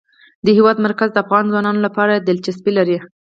[0.45, 2.97] د هېواد مرکز د افغان ځوانانو لپاره دلچسپي لري.